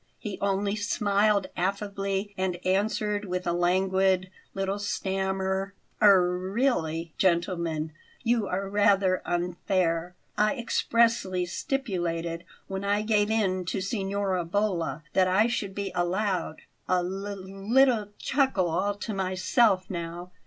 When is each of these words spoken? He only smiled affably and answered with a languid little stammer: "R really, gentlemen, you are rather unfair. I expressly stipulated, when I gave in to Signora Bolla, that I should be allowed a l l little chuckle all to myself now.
He 0.17 0.39
only 0.41 0.75
smiled 0.75 1.45
affably 1.55 2.33
and 2.35 2.57
answered 2.65 3.23
with 3.23 3.45
a 3.45 3.53
languid 3.53 4.31
little 4.55 4.79
stammer: 4.79 5.75
"R 6.01 6.23
really, 6.27 7.13
gentlemen, 7.19 7.91
you 8.23 8.47
are 8.47 8.67
rather 8.67 9.21
unfair. 9.25 10.15
I 10.39 10.55
expressly 10.55 11.45
stipulated, 11.45 12.45
when 12.67 12.83
I 12.83 13.03
gave 13.03 13.29
in 13.29 13.63
to 13.65 13.79
Signora 13.79 14.43
Bolla, 14.43 15.03
that 15.13 15.27
I 15.27 15.45
should 15.45 15.75
be 15.75 15.91
allowed 15.93 16.63
a 16.89 16.93
l 16.93 17.27
l 17.27 17.35
little 17.37 18.07
chuckle 18.17 18.71
all 18.71 18.95
to 18.95 19.13
myself 19.13 19.87
now. 19.87 20.31